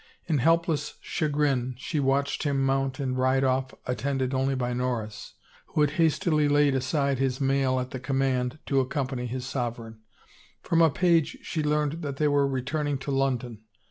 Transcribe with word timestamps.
In 0.25 0.39
helpless 0.39 0.95
chagrin 0.99 1.75
she 1.77 1.99
watched 1.99 2.41
him 2.41 2.65
mount 2.65 2.99
and 2.99 3.15
ride 3.15 3.43
off 3.43 3.71
attended 3.85 4.33
only 4.33 4.55
by 4.55 4.73
Norris, 4.73 5.35
who 5.67 5.81
had 5.81 5.91
hastily 6.01 6.47
laid 6.49 6.73
aside 6.73 7.19
his 7.19 7.39
mail 7.39 7.79
at 7.79 7.91
the 7.91 7.99
command 7.99 8.57
to 8.65 8.79
accompany 8.79 9.27
his 9.27 9.45
sovereign; 9.45 9.99
from 10.63 10.81
a 10.81 10.89
page 10.89 11.37
she 11.43 11.61
learned 11.61 12.01
that 12.01 12.17
they 12.17 12.27
were 12.27 12.47
returning 12.47 12.97
to 12.97 13.11
London. 13.11 13.61